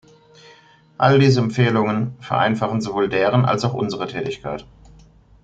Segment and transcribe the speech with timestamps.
[0.97, 4.65] All diese Empfehlungen vereinfachen sowohl deren als auch unsere Tätigkeit.